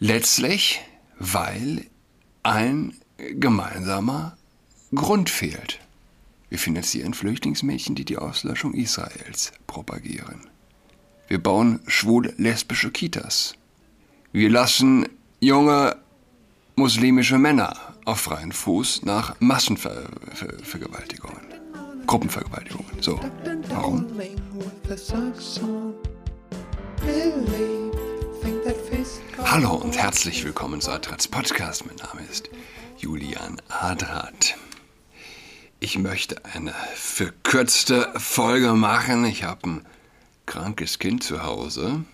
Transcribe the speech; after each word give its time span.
Letztlich, 0.00 0.80
weil 1.18 1.86
ein 2.44 2.94
gemeinsamer 3.16 4.36
Grund 4.94 5.28
fehlt. 5.28 5.80
Wir 6.48 6.58
finanzieren 6.58 7.14
Flüchtlingsmädchen, 7.14 7.96
die 7.96 8.04
die 8.04 8.16
Auslöschung 8.16 8.74
Israels 8.74 9.52
propagieren. 9.66 10.46
Wir 11.26 11.42
bauen 11.42 11.80
schwul-lesbische 11.86 12.90
Kitas. 12.90 13.54
Wir 14.32 14.50
lassen 14.50 15.08
junge 15.40 15.96
muslimische 16.76 17.38
Männer 17.38 17.74
auf 18.04 18.20
freien 18.20 18.52
Fuß 18.52 19.02
nach 19.04 19.34
Massenvergewaltigungen, 19.40 21.42
Gruppenvergewaltigungen. 22.06 23.02
So, 23.02 23.18
warum? 23.68 24.06
Hallo 29.44 29.74
und 29.74 29.96
herzlich 29.96 30.44
willkommen 30.44 30.80
zu 30.80 30.90
Adrats 30.90 31.28
Podcast. 31.28 31.86
Mein 31.86 31.96
Name 31.96 32.20
ist 32.28 32.50
Julian 32.96 33.60
Adrat. 33.68 34.56
Ich 35.78 35.98
möchte 35.98 36.44
eine 36.44 36.74
verkürzte 36.94 38.12
Folge 38.16 38.72
machen. 38.72 39.24
Ich 39.24 39.44
habe 39.44 39.68
ein 39.68 39.86
krankes 40.46 40.98
Kind 40.98 41.22
zu 41.22 41.44
Hause. 41.44 42.04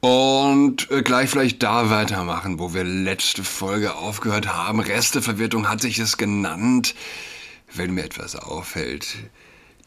Und 0.00 0.90
äh, 0.90 1.02
gleich 1.02 1.28
vielleicht 1.28 1.62
da 1.62 1.90
weitermachen, 1.90 2.58
wo 2.58 2.72
wir 2.72 2.84
letzte 2.84 3.44
Folge 3.44 3.94
aufgehört 3.94 4.48
haben. 4.54 4.80
Resteverwirrung 4.80 5.68
hat 5.68 5.82
sich 5.82 5.98
es 5.98 6.16
genannt. 6.16 6.94
Wenn 7.74 7.92
mir 7.92 8.04
etwas 8.04 8.36
auffällt, 8.36 9.16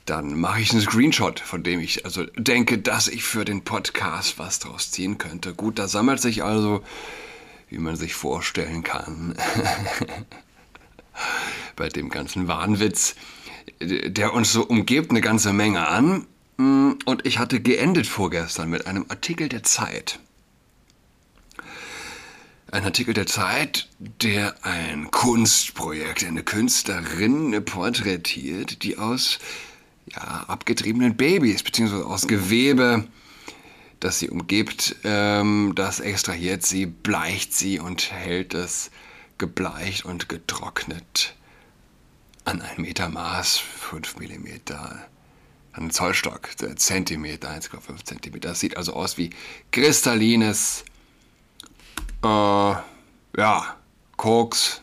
dann 0.05 0.39
mache 0.39 0.61
ich 0.61 0.71
einen 0.71 0.81
Screenshot, 0.81 1.39
von 1.39 1.63
dem 1.63 1.79
ich 1.79 2.05
also 2.05 2.25
denke, 2.35 2.77
dass 2.79 3.07
ich 3.07 3.23
für 3.23 3.45
den 3.45 3.63
Podcast 3.63 4.39
was 4.39 4.59
draus 4.59 4.91
ziehen 4.91 5.17
könnte. 5.17 5.53
Gut, 5.53 5.77
da 5.77 5.87
sammelt 5.87 6.21
sich 6.21 6.43
also, 6.43 6.83
wie 7.69 7.77
man 7.77 7.95
sich 7.95 8.13
vorstellen 8.13 8.83
kann, 8.83 9.35
bei 11.75 11.89
dem 11.89 12.09
ganzen 12.09 12.47
Wahnwitz, 12.47 13.15
der 13.79 14.33
uns 14.33 14.51
so 14.51 14.63
umgibt, 14.63 15.11
eine 15.11 15.21
ganze 15.21 15.53
Menge 15.53 15.87
an. 15.87 16.25
Und 16.57 17.25
ich 17.25 17.39
hatte 17.39 17.59
geendet 17.59 18.07
vorgestern 18.07 18.69
mit 18.69 18.87
einem 18.87 19.05
Artikel 19.09 19.49
der 19.49 19.63
Zeit. 19.63 20.19
Ein 22.71 22.85
Artikel 22.85 23.13
der 23.13 23.27
Zeit, 23.27 23.89
der 23.99 24.55
ein 24.63 25.11
Kunstprojekt, 25.11 26.23
eine 26.23 26.43
Künstlerin 26.43 27.65
porträtiert, 27.65 28.83
die 28.83 28.97
aus 28.97 29.39
ja, 30.15 30.45
abgetriebenen 30.47 31.15
Babys, 31.15 31.63
beziehungsweise 31.63 32.05
aus 32.05 32.27
Gewebe, 32.27 33.07
das 33.99 34.19
sie 34.19 34.29
umgibt, 34.29 34.95
ähm, 35.03 35.73
das 35.75 35.99
extrahiert 35.99 36.65
sie, 36.65 36.85
bleicht 36.85 37.53
sie 37.53 37.79
und 37.79 38.11
hält 38.11 38.53
es 38.53 38.91
gebleicht 39.37 40.05
und 40.05 40.29
getrocknet 40.29 41.35
an 42.45 42.61
ein 42.61 42.81
Meter 42.81 43.09
Maß, 43.09 43.57
5 43.57 44.17
mm, 44.17 44.47
an 45.73 45.91
Zollstock, 45.91 46.49
Zentimeter, 46.77 47.49
1,5 47.49 48.03
Zentimeter. 48.03 48.49
Das 48.49 48.59
sieht 48.59 48.77
also 48.77 48.93
aus 48.93 49.17
wie 49.17 49.29
kristallines, 49.71 50.83
äh, 52.23 52.27
ja, 52.27 53.75
Koks. 54.17 54.81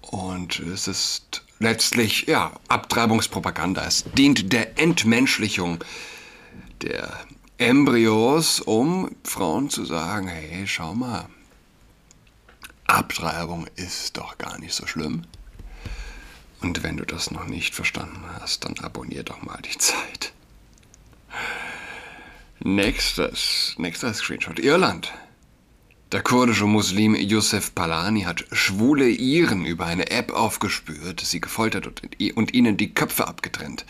Und 0.00 0.58
es 0.60 0.88
ist 0.88 1.43
letztlich 1.58 2.26
ja, 2.26 2.52
Abtreibungspropaganda. 2.68 3.84
Es 3.84 4.04
dient 4.04 4.52
der 4.52 4.78
Entmenschlichung 4.78 5.82
der 6.82 7.12
Embryos, 7.58 8.60
um 8.60 9.14
Frauen 9.22 9.70
zu 9.70 9.84
sagen, 9.84 10.28
hey, 10.28 10.66
schau 10.66 10.94
mal, 10.94 11.28
Abtreibung 12.86 13.66
ist 13.76 14.16
doch 14.16 14.38
gar 14.38 14.58
nicht 14.58 14.74
so 14.74 14.86
schlimm. 14.86 15.24
Und 16.60 16.82
wenn 16.82 16.96
du 16.96 17.04
das 17.04 17.30
noch 17.30 17.46
nicht 17.46 17.74
verstanden 17.74 18.22
hast, 18.40 18.64
dann 18.64 18.78
abonnier 18.78 19.22
doch 19.22 19.42
mal 19.42 19.60
die 19.62 19.78
Zeit. 19.78 20.32
Nächstes, 22.60 23.74
nächster 23.76 24.14
Screenshot. 24.14 24.58
Irland. 24.58 25.12
Der 26.12 26.22
kurdische 26.22 26.66
Muslim 26.66 27.16
Youssef 27.16 27.74
Palani 27.74 28.22
hat 28.22 28.44
schwule 28.52 29.08
Iren 29.08 29.64
über 29.64 29.86
eine 29.86 30.10
App 30.10 30.32
aufgespürt, 30.32 31.20
sie 31.20 31.40
gefoltert 31.40 31.86
und, 31.86 32.36
und, 32.36 32.54
ihnen 32.54 32.76
die 32.76 32.94
Köpfe 32.94 33.26
abgetrennt. 33.26 33.84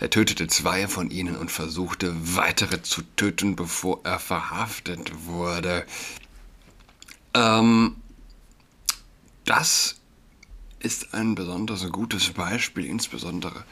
Er 0.00 0.10
tötete 0.10 0.46
zwei 0.48 0.88
von 0.88 1.10
ihnen 1.10 1.36
und 1.36 1.50
versuchte 1.50 2.14
weitere 2.36 2.82
zu 2.82 3.02
töten, 3.16 3.56
bevor 3.56 4.00
er 4.04 4.18
verhaftet 4.18 5.12
wurde. 5.26 5.86
Ähm, 7.32 7.96
das 9.44 9.96
ist 10.80 11.14
ein 11.14 11.34
besonders 11.34 11.88
gutes 11.90 12.30
Beispiel, 12.30 12.84
insbesondere 12.84 13.64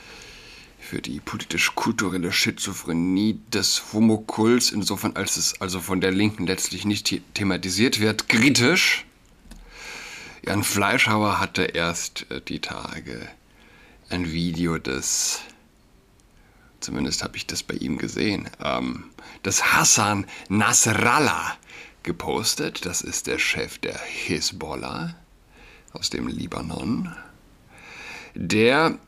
für 0.82 1.00
die 1.00 1.20
politisch-kulturelle 1.20 2.32
Schizophrenie 2.32 3.40
des 3.52 3.92
Homokults, 3.92 4.72
insofern 4.72 5.16
als 5.16 5.36
es 5.36 5.60
also 5.60 5.80
von 5.80 6.00
der 6.00 6.10
Linken 6.10 6.46
letztlich 6.46 6.84
nicht 6.84 7.22
thematisiert 7.34 8.00
wird, 8.00 8.28
kritisch. 8.28 9.06
Jan 10.44 10.64
Fleischhauer 10.64 11.38
hatte 11.38 11.62
erst 11.62 12.26
äh, 12.30 12.40
die 12.40 12.58
Tage 12.58 13.28
ein 14.10 14.32
Video 14.32 14.76
des, 14.76 15.40
zumindest 16.80 17.22
habe 17.22 17.36
ich 17.36 17.46
das 17.46 17.62
bei 17.62 17.74
ihm 17.74 17.96
gesehen, 17.96 18.50
ähm, 18.62 19.04
des 19.44 19.72
Hassan 19.72 20.26
Nasrallah 20.48 21.56
gepostet. 22.02 22.84
Das 22.84 23.02
ist 23.02 23.28
der 23.28 23.38
Chef 23.38 23.78
der 23.78 23.98
Hisbollah 23.98 25.14
aus 25.92 26.10
dem 26.10 26.26
Libanon, 26.26 27.14
der 28.34 28.98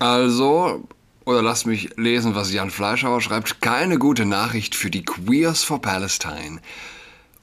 also, 0.00 0.88
oder 1.26 1.42
lasst 1.42 1.66
mich 1.66 1.90
lesen, 1.96 2.34
was 2.34 2.52
Jan 2.52 2.70
Fleischhauer 2.70 3.20
schreibt, 3.20 3.60
keine 3.60 3.98
gute 3.98 4.24
Nachricht 4.24 4.74
für 4.74 4.90
die 4.90 5.04
Queers 5.04 5.62
for 5.62 5.80
Palestine. 5.80 6.60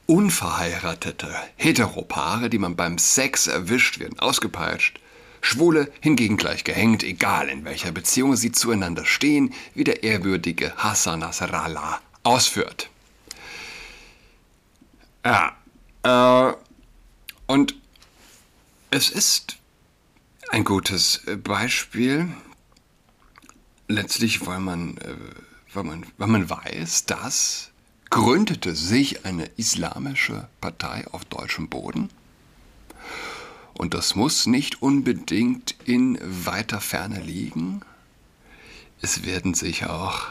Unverheiratete 0.08 1.30
Heteropaare, 1.56 2.50
die 2.50 2.58
man 2.58 2.76
beim 2.76 2.98
Sex 2.98 3.46
erwischt, 3.46 4.00
werden 4.00 4.18
ausgepeitscht. 4.20 5.00
Schwule 5.42 5.92
hingegen 6.02 6.36
gleich 6.36 6.64
gehängt, 6.64 7.04
egal 7.04 7.48
in 7.48 7.64
welcher 7.64 7.92
Beziehung 7.92 8.36
sie 8.36 8.52
zueinander 8.52 9.06
stehen, 9.06 9.54
wie 9.76 9.84
der 9.84 10.02
ehrwürdige 10.04 10.74
Hassan 10.78 11.20
Nasrallah 11.20 12.02
ausführt. 12.24 12.90
Ja, 15.24 15.56
äh, 16.02 16.54
und 17.46 17.76
es 18.90 19.12
ist 19.12 19.58
ein 20.50 20.64
gutes 20.64 21.22
Beispiel 21.44 22.30
letztlich, 23.88 24.46
weil 24.46 24.60
man, 24.60 24.98
äh, 24.98 25.16
weil 25.74 25.84
man, 25.84 26.06
weil 26.18 26.28
man 26.28 26.50
weiß, 26.50 27.06
dass 27.06 27.72
gründete 28.10 28.76
sich 28.76 29.26
eine 29.26 29.46
islamische 29.58 30.48
Partei 30.62 31.06
auf 31.12 31.26
deutschem 31.26 31.70
Boden. 31.70 32.10
Und 33.74 33.94
das 33.94 34.16
muss 34.16 34.48
nicht 34.48 34.82
unbedingt 34.82 35.76
in 35.86 36.18
weiter 36.22 36.82
Ferne 36.82 37.22
liegen. 37.22 37.82
Es 39.02 39.24
werden 39.24 39.54
sich 39.54 39.86
auch 39.86 40.28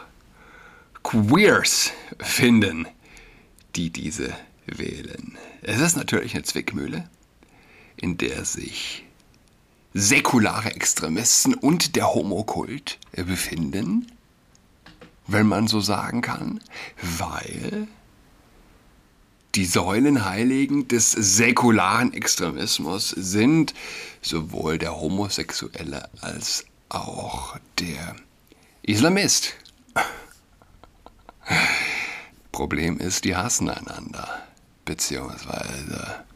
Queers 1.04 1.92
finden, 2.18 2.88
die 3.76 3.90
diese 3.90 4.34
wählen. 4.66 5.38
Es 5.62 5.80
ist 5.80 5.96
natürlich 5.96 6.34
eine 6.34 6.42
Zwickmühle, 6.42 7.08
in 7.96 8.18
der 8.18 8.44
sich 8.44 9.05
säkulare 9.98 10.74
Extremisten 10.74 11.54
und 11.54 11.96
der 11.96 12.12
Homokult 12.14 12.98
befinden, 13.12 14.12
wenn 15.26 15.46
man 15.46 15.68
so 15.68 15.80
sagen 15.80 16.20
kann, 16.20 16.60
weil 17.00 17.88
die 19.54 19.64
Säulenheiligen 19.64 20.86
des 20.86 21.12
säkularen 21.12 22.12
Extremismus 22.12 23.08
sind 23.08 23.72
sowohl 24.20 24.76
der 24.76 25.00
Homosexuelle 25.00 26.10
als 26.20 26.66
auch 26.90 27.56
der 27.78 28.16
Islamist. 28.82 29.54
Problem 32.52 32.98
ist, 32.98 33.24
die 33.24 33.34
hassen 33.34 33.70
einander, 33.70 34.42
beziehungsweise 34.84 36.26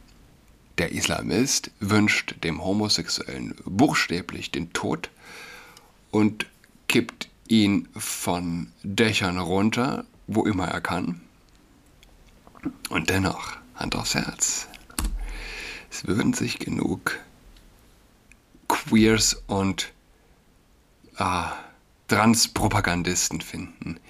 der 0.81 0.93
Islamist 0.93 1.73
wünscht 1.79 2.37
dem 2.43 2.65
Homosexuellen 2.65 3.55
buchstäblich 3.67 4.51
den 4.51 4.73
Tod 4.73 5.11
und 6.11 6.47
kippt 6.89 7.29
ihn 7.49 7.87
von 7.95 8.73
Dächern 8.83 9.37
runter, 9.37 10.07
wo 10.27 10.47
immer 10.47 10.69
er 10.69 10.81
kann. 10.81 11.21
Und 12.89 13.11
dennoch, 13.11 13.59
Hand 13.75 13.95
aufs 13.95 14.15
Herz, 14.15 14.69
es 15.91 16.07
würden 16.07 16.33
sich 16.33 16.59
genug 16.59 17.19
Queers 18.67 19.43
und 19.49 19.93
ah, 21.19 21.53
Transpropagandisten 22.09 23.43
finden, 23.43 24.01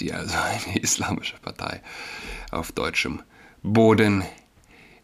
die 0.00 0.12
also 0.12 0.36
eine 0.36 0.78
islamische 0.82 1.36
Partei 1.36 1.80
auf 2.50 2.72
deutschem 2.72 3.22
Boden 3.62 4.24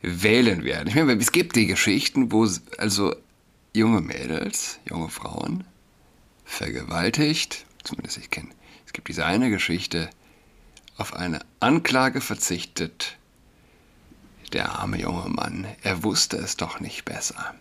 wählen 0.02 0.64
werden. 0.64 0.88
Ich 0.88 0.94
meine, 0.94 1.14
es 1.14 1.32
gibt 1.32 1.56
die 1.56 1.66
Geschichten, 1.66 2.32
wo 2.32 2.48
also 2.78 3.14
junge 3.72 4.00
Mädels, 4.00 4.78
junge 4.88 5.08
Frauen 5.08 5.64
vergewaltigt, 6.44 7.64
zumindest 7.84 8.18
ich 8.18 8.30
kenne, 8.30 8.50
es 8.84 8.92
gibt 8.92 9.08
diese 9.08 9.24
eine 9.24 9.48
Geschichte, 9.48 10.10
auf 10.98 11.14
eine 11.14 11.40
Anklage 11.60 12.20
verzichtet. 12.20 13.16
Der 14.52 14.72
arme 14.72 15.00
junge 15.00 15.30
Mann, 15.30 15.66
er 15.82 16.04
wusste 16.04 16.36
es 16.36 16.56
doch 16.56 16.80
nicht 16.80 17.06
besser. 17.06 17.54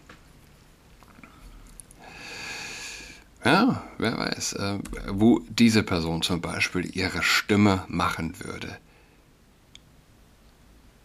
Ja, 3.45 3.81
wer 3.97 4.17
weiß, 4.17 4.53
äh, 4.53 4.79
wo 5.07 5.39
diese 5.49 5.83
Person 5.83 6.21
zum 6.21 6.41
Beispiel 6.41 6.85
ihre 6.95 7.23
Stimme 7.23 7.85
machen 7.87 8.35
würde. 8.43 8.77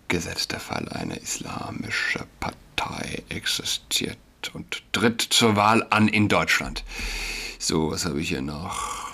Gesetzt 0.08 0.53
der 0.53 0.61
Fall, 0.61 0.88
eine 0.91 1.17
islamische 1.17 2.26
Partei 2.38 3.25
existiert 3.29 4.19
und 4.53 4.82
tritt 4.93 5.20
zur 5.20 5.56
Wahl 5.56 5.87
an 5.91 6.08
in 6.08 6.29
Deutschland. 6.29 6.85
So, 7.58 7.91
was 7.91 8.05
habe 8.05 8.20
ich 8.20 8.29
hier 8.29 8.43
noch? 8.43 9.06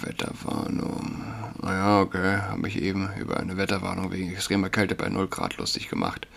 Wetterwarnung. 0.00 1.24
Naja, 1.60 2.00
okay, 2.00 2.38
habe 2.38 2.68
ich 2.68 2.80
eben 2.80 3.10
über 3.18 3.38
eine 3.38 3.56
Wetterwarnung 3.56 4.12
wegen 4.12 4.32
extremer 4.32 4.70
Kälte 4.70 4.94
bei 4.94 5.08
0 5.08 5.26
Grad 5.28 5.56
lustig 5.56 5.88
gemacht. 5.88 6.28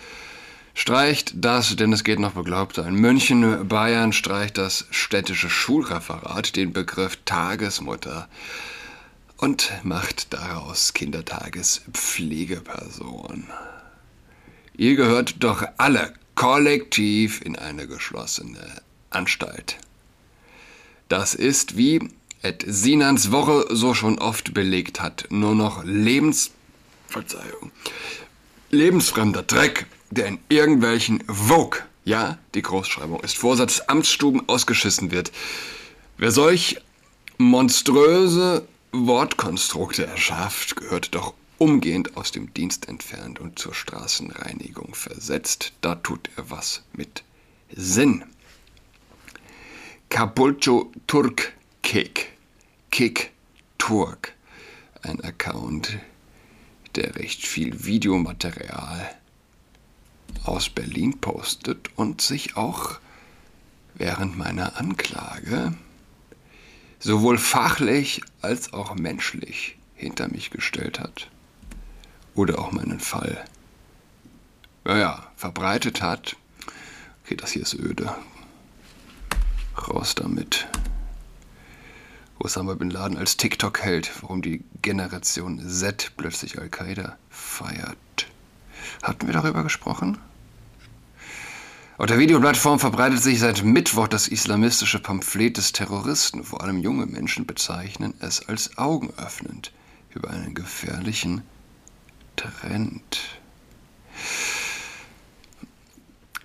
Streicht 0.74 1.34
das, 1.36 1.76
denn 1.76 1.94
es 1.94 2.04
geht 2.04 2.18
noch 2.20 2.32
beglaubter. 2.32 2.88
In 2.88 2.96
München, 2.96 3.68
Bayern 3.68 4.14
streicht 4.14 4.58
das 4.58 4.88
städtische 4.90 5.50
Schulreferat 5.50 6.56
den 6.56 6.74
Begriff 6.74 7.20
Tagesmutter 7.26 8.28
und 9.38 9.72
macht 9.84 10.34
daraus 10.34 10.94
Kindertagespflegeperson. 10.94 13.48
Ihr 14.76 14.96
gehört 14.96 15.44
doch 15.44 15.64
alle 15.78 16.14
kollektiv 16.36 17.42
in 17.42 17.56
eine 17.56 17.88
geschlossene 17.88 18.82
Anstalt. 19.10 19.78
Das 21.10 21.34
ist, 21.34 21.78
wie 21.78 22.10
Ed 22.42 22.64
Sinans 22.66 23.32
Woche 23.32 23.68
so 23.70 23.94
schon 23.94 24.18
oft 24.20 24.54
belegt 24.54 25.02
hat, 25.02 25.28
nur 25.30 25.56
noch 25.56 25.84
Lebens... 25.84 26.52
Verzeihung. 27.08 27.72
Lebensfremder 28.70 29.44
Dreck 29.44 29.86
der 30.12 30.28
in 30.28 30.40
irgendwelchen 30.50 31.24
Vogue, 31.28 31.80
ja, 32.04 32.38
die 32.54 32.62
Großschreibung 32.62 33.22
ist 33.22 33.38
Vorsatz, 33.38 33.82
Amtsstuben 33.88 34.48
ausgeschissen 34.48 35.12
wird. 35.12 35.32
Wer 36.18 36.32
solch 36.32 36.78
monströse 37.38 38.68
Wortkonstrukte 38.92 40.06
erschafft, 40.06 40.76
gehört 40.76 41.16
doch 41.16 41.34
umgehend 41.62 42.18
aus 42.18 42.32
dem 42.32 42.52
Dienst 42.56 42.90
entfernt 42.90 43.40
und 43.40 43.60
zur 43.60 43.76
Straßenreinigung 43.76 44.96
versetzt. 44.96 45.74
Da 45.82 45.94
tut 45.94 46.32
er 46.36 46.50
was 46.50 46.82
mit 46.92 47.24
Sinn. 47.70 48.26
Capulcho 50.10 50.92
Turk 51.06 51.54
Kick. 51.84 52.34
Kick 52.90 53.32
Turk. 53.78 54.34
Ein 55.04 55.22
Account, 55.24 56.00
der 56.96 57.16
recht 57.18 57.46
viel 57.46 57.86
Videomaterial 57.86 59.16
aus 60.44 60.68
Berlin 60.68 61.22
postet 61.22 61.96
und 61.96 62.22
sich 62.22 62.58
auch 62.58 63.00
während 63.94 64.36
meiner 64.36 64.80
Anklage 64.80 65.76
sowohl 66.98 67.38
fachlich 67.38 68.24
als 68.42 68.74
auch 68.74 68.96
menschlich 68.96 69.78
hinter 69.94 70.28
mich 70.28 70.50
gestellt 70.50 71.00
hat 71.00 71.30
oder 72.36 72.60
auch 72.60 72.72
meinen 72.72 73.00
Fall, 73.00 73.44
naja, 74.84 75.28
verbreitet 75.36 76.02
hat. 76.02 76.36
Okay, 77.24 77.36
das 77.36 77.52
hier 77.52 77.62
ist 77.62 77.76
öde. 77.76 78.16
Raus 79.88 80.16
damit. 80.16 80.68
Osama 82.40 82.74
Bin 82.74 82.90
Laden 82.90 83.18
als 83.18 83.38
TikTok-Held, 83.38 84.12
warum 84.22 84.42
die 84.42 84.64
Generation 84.82 85.60
Z 85.70 86.14
plötzlich 86.18 86.58
Al-Qaida 86.58 87.18
feiert. 87.30 87.98
Hatten 89.04 89.28
wir 89.28 89.34
darüber 89.34 89.64
gesprochen? 89.64 90.18
Auf 92.00 92.08
der 92.08 92.18
Videoplattform 92.18 92.80
verbreitet 92.80 93.22
sich 93.22 93.40
seit 93.40 93.64
Mittwoch 93.64 94.08
das 94.08 94.28
islamistische 94.28 94.98
Pamphlet 94.98 95.58
des 95.58 95.72
Terroristen. 95.72 96.44
Vor 96.44 96.64
allem 96.64 96.80
junge 96.80 97.06
Menschen 97.06 97.46
bezeichnen 97.46 98.16
es 98.20 98.48
als 98.48 98.76
augenöffnend 98.80 99.72
über 100.10 100.32
einen 100.32 100.56
gefährlichen 100.56 101.44
Trend. 102.42 103.20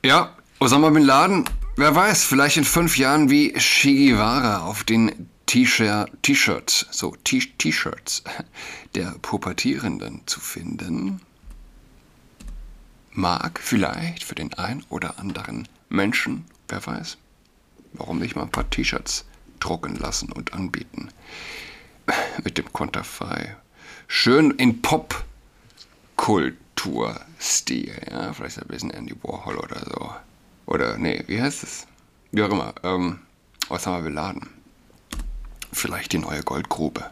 Ja, 0.03 0.37
Osama 0.59 0.91
Bin 0.91 1.03
Laden, 1.03 1.45
wer 1.77 1.95
weiß, 1.95 2.25
vielleicht 2.25 2.59
in 2.59 2.65
fünf 2.65 2.99
Jahren 2.99 3.31
wie 3.31 3.53
Che 3.55 4.11
Guevara 4.11 4.61
auf 4.67 4.85
den 4.85 5.29
T-Shirts, 5.47 6.87
so 6.91 7.15
T-Shirts 7.25 8.25
der 8.95 9.15
Pubertierenden 9.23 10.23
zu 10.27 10.41
finden 10.41 11.21
mag 13.17 13.59
vielleicht 13.61 14.25
für 14.25 14.35
den 14.35 14.53
ein 14.55 14.85
oder 14.91 15.19
anderen 15.19 15.67
Menschen, 15.89 16.45
wer 16.69 16.85
weiß, 16.85 17.17
warum 17.95 18.19
nicht 18.19 18.37
mal 18.37 18.43
ein 18.43 18.51
paar 18.51 18.69
T-Shirts 18.69 19.25
drucken 19.59 19.97
lassen 19.97 20.31
und 20.33 20.53
anbieten. 20.53 21.09
Mit 22.45 22.59
dem 22.59 22.73
Konterfei. 22.73 23.57
Schön 24.07 24.51
in 24.53 24.83
Pop-Kultur-Stil. 26.17 27.95
Ja, 28.11 28.33
vielleicht 28.33 28.61
ein 28.61 28.69
bisschen 28.69 28.91
Andy 28.91 29.15
Warhol 29.23 29.59
oder 29.59 29.85
so. 29.85 30.11
Oder, 30.67 30.99
nee, 30.99 31.23
wie 31.27 31.41
heißt 31.41 31.63
es? 31.63 31.87
Wie 32.33 32.43
auch 32.43 32.51
immer. 32.51 32.75
Ähm, 32.83 33.21
was 33.69 33.87
haben 33.87 34.03
wir 34.03 34.11
beladen? 34.11 34.51
Vielleicht 35.73 36.13
die 36.13 36.19
neue 36.19 36.43
Goldgrube. 36.43 37.11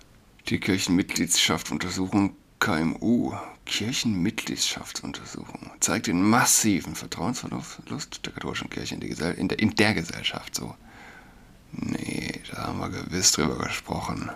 Die 0.49 0.59
Kirchenmitgliedschaft 0.59 1.71
untersuchen 1.71 2.35
KMU, 2.59 3.35
Kirchenmitgliedschaftsuntersuchung, 3.67 5.71
zeigt 5.81 6.07
den 6.07 6.23
massiven 6.23 6.95
Vertrauensverlust 6.95 8.25
der 8.25 8.33
katholischen 8.33 8.71
Kirche 8.71 8.95
in, 8.95 9.00
der, 9.00 9.37
in, 9.37 9.49
der, 9.49 9.59
in 9.59 9.75
der 9.75 9.93
Gesellschaft. 9.95 10.55
So. 10.55 10.75
Nee, 11.73 12.41
da 12.50 12.69
haben 12.69 12.79
wir 12.79 12.89
gewiss 12.89 13.33
drüber 13.33 13.59
gesprochen. 13.59 14.31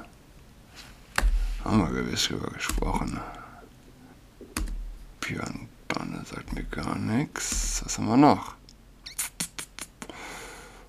Haben 1.64 1.78
wir 1.78 2.02
gewiss 2.02 2.28
drüber 2.28 2.50
gesprochen. 2.50 3.18
Björn 5.28 5.68
Banne 5.88 6.24
sagt 6.24 6.54
mir 6.54 6.64
gar 6.64 6.96
nichts. 6.96 7.82
Was 7.84 7.98
haben 7.98 8.06
wir 8.06 8.16
noch? 8.16 8.54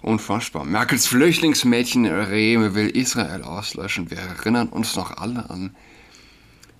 Unfassbar. 0.02 0.64
Merkels 0.64 1.08
Flüchtlingsmädchen 1.08 2.06
Rehme 2.06 2.74
will 2.74 2.90
Israel 2.90 3.44
auslöschen. 3.44 4.10
Wir 4.10 4.20
erinnern 4.20 4.70
uns 4.70 4.96
noch 4.96 5.18
alle 5.18 5.50
an 5.50 5.76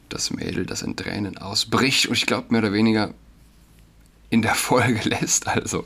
das 0.08 0.32
Mädel, 0.32 0.66
das 0.66 0.84
in 0.84 0.96
Tränen 0.96 1.38
ausbricht 1.38 2.06
und 2.06 2.14
ich 2.14 2.26
glaube 2.26 2.48
mehr 2.52 2.62
oder 2.62 2.72
weniger 2.72 3.14
in 4.30 4.42
der 4.42 4.56
Folge 4.56 5.02
lässt 5.10 5.46
also 5.48 5.86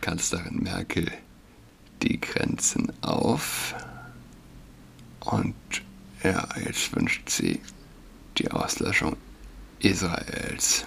Kanzlerin 0.00 0.62
Merkel 0.62 1.10
die 2.02 2.20
Grenzen 2.20 2.92
auf 3.02 3.74
und 5.18 5.56
ja, 6.22 6.48
jetzt 6.64 6.94
wünscht 6.94 7.28
sie 7.28 7.60
die 8.38 8.48
Auslöschung 8.52 9.16
Israels. 9.80 10.86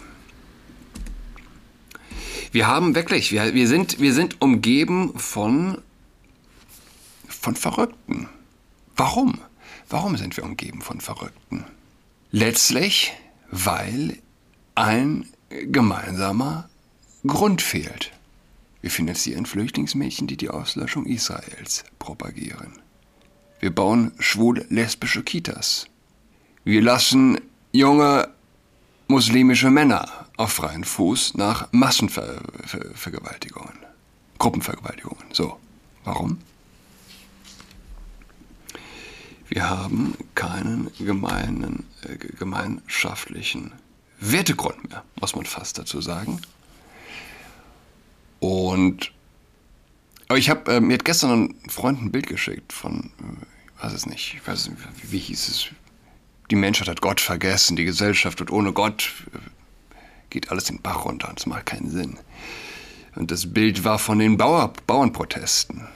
Wir 2.53 2.67
haben 2.67 2.93
wirklich, 2.93 3.31
wir, 3.31 3.55
wir, 3.55 3.67
sind, 3.67 3.99
wir 3.99 4.13
sind 4.13 4.39
umgeben 4.39 5.17
von, 5.17 5.79
von 7.27 7.55
Verrückten. 7.55 8.29
Warum? 8.95 9.39
Warum 9.89 10.17
sind 10.17 10.37
wir 10.37 10.43
umgeben 10.43 10.83
von 10.83 11.01
Verrückten? 11.01 11.65
Letztlich, 12.29 13.11
weil 13.49 14.19
ein 14.75 15.27
gemeinsamer 15.49 16.69
Grund 17.25 17.63
fehlt. 17.63 18.11
Wir 18.81 18.91
finanzieren 18.91 19.47
Flüchtlingsmädchen, 19.47 20.27
die 20.27 20.37
die 20.37 20.51
Auslöschung 20.51 21.07
Israels 21.07 21.83
propagieren. 21.97 22.73
Wir 23.61 23.73
bauen 23.73 24.11
schwul-lesbische 24.19 25.23
Kitas. 25.23 25.87
Wir 26.63 26.83
lassen 26.83 27.41
junge 27.71 28.29
muslimische 29.07 29.71
Männer 29.71 30.22
auf 30.37 30.53
freien 30.53 30.83
Fuß 30.83 31.35
nach 31.35 31.71
Massenvergewaltigungen, 31.71 33.77
Gruppenvergewaltigungen. 34.39 35.23
So, 35.31 35.59
warum? 36.03 36.39
Wir 39.49 39.69
haben 39.69 40.15
keinen 40.33 40.89
gemeinen, 40.97 41.85
äh, 42.01 42.17
gemeinschaftlichen 42.17 43.71
Wertegrund 44.19 44.89
mehr, 44.89 45.03
muss 45.19 45.35
man 45.35 45.45
fast 45.45 45.77
dazu 45.77 46.01
sagen. 46.01 46.41
Und 48.39 49.11
aber 50.27 50.39
ich 50.39 50.49
habe 50.49 50.73
äh, 50.73 50.79
mir 50.79 50.95
hat 50.95 51.05
gestern 51.05 51.31
ein 51.31 51.55
Freund 51.69 52.01
ein 52.01 52.11
Bild 52.11 52.27
geschickt 52.27 52.73
von, 52.73 53.11
äh, 53.19 53.83
weiß 53.83 53.93
es 53.93 54.05
nicht, 54.05 54.33
ich 54.33 54.47
weiß 54.47 54.69
nicht, 54.69 54.79
wie, 55.03 55.11
wie 55.11 55.19
hieß 55.19 55.47
es, 55.47 55.67
die 56.49 56.55
Menschheit 56.55 56.87
hat 56.87 57.01
Gott 57.01 57.21
vergessen, 57.21 57.75
die 57.75 57.85
Gesellschaft 57.85 58.41
und 58.41 58.49
ohne 58.49 58.73
Gott 58.73 59.11
äh, 59.33 59.37
geht 60.33 60.51
alles 60.51 60.65
den 60.65 60.81
Bach 60.81 61.05
runter 61.05 61.29
und 61.29 61.39
es 61.39 61.45
macht 61.45 61.67
keinen 61.67 61.89
Sinn. 61.89 62.17
Und 63.15 63.31
das 63.31 63.53
Bild 63.53 63.85
war 63.85 63.99
von 63.99 64.19
den 64.19 64.35
Bauer, 64.35 64.73
Bauernprotesten. 64.87 65.87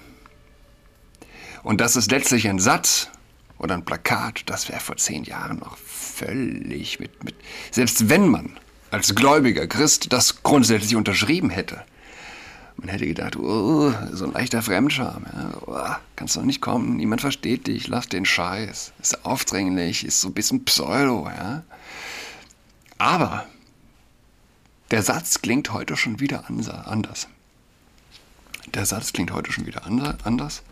Und 1.63 1.81
das 1.81 1.95
ist 1.95 2.11
letztlich 2.11 2.47
ein 2.47 2.59
Satz 2.59 3.09
oder 3.57 3.73
ein 3.73 3.83
Plakat, 3.83 4.43
das 4.45 4.69
wäre 4.69 4.79
vor 4.79 4.95
zehn 4.95 5.23
Jahren 5.23 5.57
noch 5.57 5.75
völlig 5.77 6.99
mit, 6.99 7.23
mit, 7.23 7.35
selbst 7.71 8.09
wenn 8.09 8.27
man 8.27 8.57
als 8.91 9.15
gläubiger 9.15 9.67
Christ 9.67 10.13
das 10.13 10.43
grundsätzlich 10.43 10.95
unterschrieben 10.95 11.49
hätte. 11.49 11.83
Man 12.77 12.89
hätte 12.89 13.07
gedacht, 13.07 13.35
oh, 13.35 13.91
so 14.11 14.25
ein 14.25 14.33
leichter 14.33 14.61
Fremdscham, 14.61 15.25
ja, 15.25 15.51
oh, 15.65 15.95
kannst 16.15 16.37
doch 16.37 16.43
nicht 16.43 16.61
kommen, 16.61 16.95
niemand 16.95 17.21
versteht 17.21 17.65
dich, 17.65 17.87
lass 17.87 18.07
den 18.07 18.23
Scheiß, 18.23 18.93
ist 19.01 19.25
aufdringlich, 19.25 20.05
ist 20.05 20.21
so 20.21 20.27
ein 20.27 20.35
bisschen 20.35 20.63
Pseudo, 20.63 21.27
ja. 21.27 21.63
Aber 22.99 23.47
der 24.91 25.03
Satz 25.03 25.41
klingt 25.41 25.73
heute 25.73 25.97
schon 25.97 26.21
wieder 26.21 26.45
anders. 26.47 27.27
Der 28.73 28.85
Satz 28.85 29.11
klingt 29.11 29.31
heute 29.31 29.51
schon 29.51 29.65
wieder 29.65 29.85
anders 29.85 30.63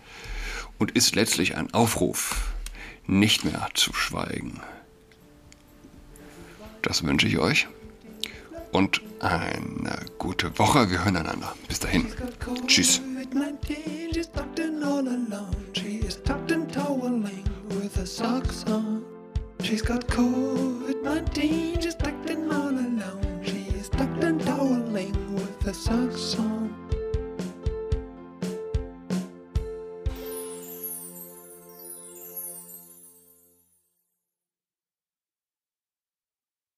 und 0.78 0.92
ist 0.92 1.16
letztlich 1.16 1.56
ein 1.58 1.74
Aufruf, 1.74 2.54
nicht 3.08 3.44
mehr 3.44 3.68
zu 3.74 3.94
schweigen. 3.94 4.62
Das 6.82 7.04
wünsche 7.04 7.28
ich 7.28 7.40
euch 7.40 7.68
und 8.72 9.02
eine 9.20 10.06
gute 10.18 10.58
Woche. 10.60 10.90
Wir 10.90 11.04
hören 11.04 11.18
einander. 11.18 11.54
Bis 11.68 11.80
dahin. 11.80 12.08
Tschüss. 12.68 13.02
She's 19.64 19.82
got 19.82 20.08
COVID 20.08 21.04
19. 21.04 21.76
that 25.66 25.74
sucks 25.74 26.55